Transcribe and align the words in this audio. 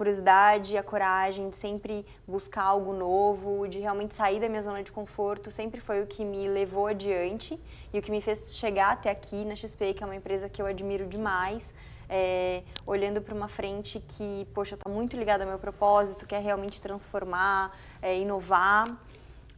curiosidade, 0.00 0.78
a 0.78 0.82
coragem 0.82 1.50
de 1.50 1.56
sempre 1.56 2.06
buscar 2.26 2.62
algo 2.62 2.90
novo, 2.94 3.68
de 3.68 3.78
realmente 3.78 4.14
sair 4.14 4.40
da 4.40 4.48
minha 4.48 4.62
zona 4.62 4.82
de 4.82 4.90
conforto, 4.90 5.50
sempre 5.50 5.78
foi 5.78 6.00
o 6.00 6.06
que 6.06 6.24
me 6.24 6.48
levou 6.48 6.86
adiante 6.86 7.60
e 7.92 7.98
o 7.98 8.00
que 8.00 8.10
me 8.10 8.22
fez 8.22 8.56
chegar 8.56 8.92
até 8.92 9.10
aqui 9.10 9.44
na 9.44 9.54
XP, 9.54 9.92
que 9.92 10.02
é 10.02 10.06
uma 10.06 10.16
empresa 10.16 10.48
que 10.48 10.62
eu 10.62 10.64
admiro 10.64 11.06
demais. 11.06 11.74
É, 12.08 12.62
olhando 12.86 13.20
para 13.20 13.34
uma 13.34 13.46
frente 13.46 14.00
que, 14.00 14.48
poxa, 14.54 14.74
está 14.74 14.88
muito 14.88 15.18
ligada 15.18 15.44
ao 15.44 15.50
meu 15.50 15.58
propósito, 15.58 16.26
que 16.26 16.34
é 16.34 16.38
realmente 16.38 16.80
transformar, 16.80 17.70
é, 18.00 18.18
inovar. 18.18 18.98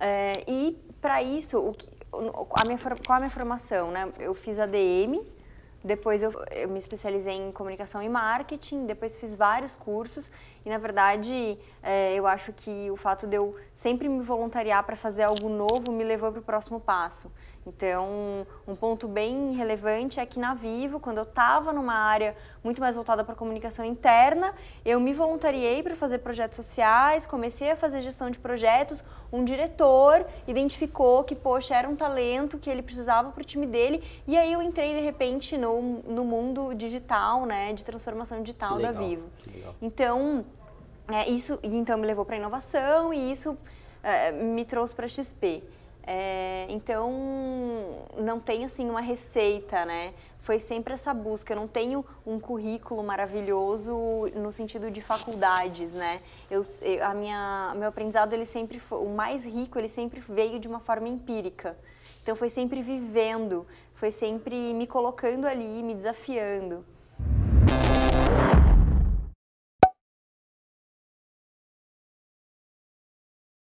É, 0.01 0.43
e 0.49 0.77
para 1.01 1.23
isso, 1.23 1.57
o 1.61 1.73
que, 1.73 1.89
a 2.13 2.67
minha, 2.67 2.79
qual 3.07 3.17
a 3.17 3.21
minha 3.21 3.31
formação? 3.31 3.93
Né? 3.93 4.13
Eu 4.19 4.35
fiz 4.35 4.59
ADM, 4.59 5.25
depois 5.85 6.23
eu, 6.23 6.33
eu, 6.51 6.69
me 6.69 6.79
especializei 6.79 7.35
em 7.35 7.51
comunicação 7.53 8.03
e 8.03 8.09
marketing, 8.09 8.87
depois 8.87 9.19
fiz 9.19 9.35
vários 9.35 9.75
cursos 9.75 10.31
e 10.65 10.69
na 10.69 10.79
verdade 10.79 11.59
é, 11.83 12.15
eu 12.15 12.27
acho 12.27 12.53
que 12.53 12.91
o 12.91 12.97
fato 12.97 13.27
de 13.27 13.37
eu 13.37 13.57
sempre 13.75 14.09
me 14.09 14.23
voluntariar 14.23 14.85
para 14.85 14.97
fazer 14.97 15.25
algo 15.25 15.49
novo 15.49 15.91
me 15.91 16.05
levou 16.05 16.31
para 16.31 16.41
o 16.41 16.43
próximo 16.43 16.81
passo. 16.81 17.31
Então, 17.65 18.45
um 18.67 18.75
ponto 18.75 19.07
bem 19.07 19.53
relevante 19.53 20.19
é 20.19 20.27
que 20.27 20.39
na 20.39 20.53
Vivo, 20.53 20.99
quando 20.99 21.19
eu 21.19 21.23
estava 21.23 21.73
numa 21.73 21.95
área 21.95 22.37
muito 22.63 22.81
mais 22.81 22.97
voltada 22.97 23.23
para 23.23 23.37
comunicação 23.37 23.85
interna, 23.85 24.53
eu 24.85 24.99
me 24.99 25.13
voluntariei 25.13 25.81
para 25.81 25.95
fazer 25.95 26.19
projetos 26.19 26.57
sociais, 26.57 27.25
comecei 27.25 27.71
a 27.71 27.77
fazer 27.77 28.03
gestão 28.03 28.31
de 28.31 28.39
projetos. 28.39 29.05
Um 29.33 29.45
diretor 29.45 30.27
identificou 30.47 31.23
que, 31.23 31.37
poxa, 31.37 31.77
era 31.77 31.89
um 31.89 31.95
talento 31.95 32.59
que 32.59 32.69
ele 32.69 32.83
precisava 32.83 33.31
para 33.31 33.43
o 33.43 33.45
time 33.45 33.67
dele, 33.67 34.03
e 34.27 34.37
aí 34.37 34.53
eu 34.53 34.61
entrei 34.61 34.95
de 34.95 35.01
repente 35.01 35.57
no, 35.57 35.72
no 35.81 36.25
mundo 36.25 36.75
digital, 36.75 37.47
né, 37.47 37.73
de 37.73 37.85
transformação 37.85 38.43
digital 38.43 38.79
da 38.79 38.93
Vivo. 38.93 39.25
Então, 39.81 40.45
é, 41.09 41.29
isso 41.29 41.59
então 41.63 41.97
me 41.99 42.07
levou 42.07 42.25
para 42.25 42.37
inovação 42.37 43.13
e 43.13 43.33
isso 43.33 43.57
é, 44.03 44.33
me 44.33 44.65
trouxe 44.65 44.95
para 44.95 45.07
XP. 45.09 45.63
É, 46.05 46.67
então, 46.69 47.13
não 48.17 48.41
tem 48.41 48.65
assim 48.65 48.89
uma 48.91 49.01
receita, 49.01 49.85
né? 49.85 50.13
Foi 50.41 50.59
sempre 50.59 50.95
essa 50.95 51.15
busca. 51.15 51.53
Eu 51.53 51.57
não 51.57 51.69
tenho 51.69 52.05
um 52.27 52.41
currículo 52.41 53.03
maravilhoso 53.05 53.93
no 54.35 54.51
sentido 54.51 54.91
de 54.91 55.01
faculdades, 55.01 55.93
né? 55.93 56.21
Eu, 56.51 56.63
a 57.03 57.15
minha, 57.15 57.73
meu 57.77 57.89
aprendizado 57.89 58.33
ele 58.33 58.47
sempre 58.47 58.81
foi, 58.81 58.99
o 58.99 59.11
mais 59.11 59.47
rico, 59.47 59.79
ele 59.79 59.89
sempre 59.89 60.19
veio 60.19 60.59
de 60.59 60.67
uma 60.67 60.81
forma 60.81 61.09
empírica. 61.09 61.77
Então, 62.23 62.35
foi 62.35 62.49
sempre 62.49 62.83
vivendo, 62.83 63.65
foi 64.03 64.11
sempre 64.11 64.75
me 64.75 64.85
colocando 64.85 65.47
ali, 65.47 65.81
me 65.81 65.95
desafiando. 65.95 66.85